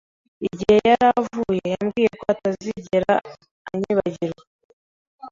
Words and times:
Igihe 0.47 0.75
yari 0.89 1.05
avuye, 1.19 1.63
yambwiye 1.73 2.09
ko 2.19 2.25
atazigera 2.33 3.13
anyibagirwa. 3.71 4.43